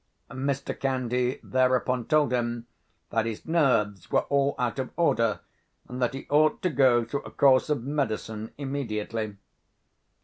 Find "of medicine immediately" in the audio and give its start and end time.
7.69-9.35